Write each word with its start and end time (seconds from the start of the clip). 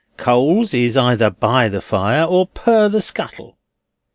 Coals 0.17 0.73
is 0.73 0.97
either 0.97 1.29
by 1.29 1.69
the 1.69 1.79
fire, 1.79 2.23
or 2.25 2.47
per 2.47 2.89
the 2.89 3.01
scuttle." 3.01 3.59